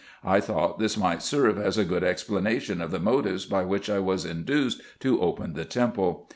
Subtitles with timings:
[0.23, 3.99] I thought this might serve as a good explanation of the motives by which I
[3.99, 6.27] was induced to open the temple.